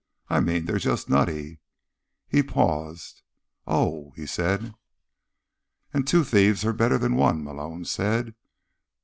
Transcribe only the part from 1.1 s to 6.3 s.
nutty." He paused. "Oh," he said. "And two